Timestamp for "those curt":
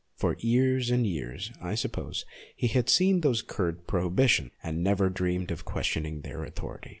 3.21-3.85